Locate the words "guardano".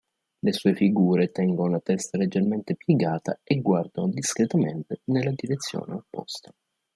3.61-4.09